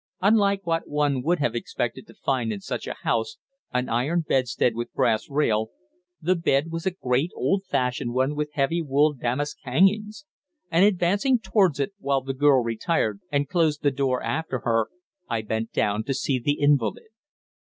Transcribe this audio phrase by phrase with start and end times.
[0.19, 3.37] Unlike what one would have expected to find in such a house,
[3.71, 5.69] an iron bedstead with brass rail,
[6.19, 10.25] the bed was a great old fashioned one with heavy wool damask hangings;
[10.71, 14.87] and advancing towards it, while the girl retired and closed the door after her,
[15.29, 17.03] I bent down to see the invalid.